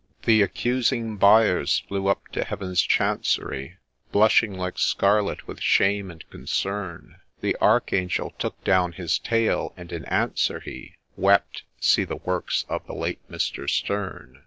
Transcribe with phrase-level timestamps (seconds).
[0.23, 3.77] The Accusing Byers l' flew up to Heaven's Chancery,'
[4.11, 10.05] Blushing like scarlet with shame and concern; The Archangel took down his tale, and in
[10.05, 13.69] answer he Wept— (See the works of the late Mr.
[13.69, 14.39] Sterne).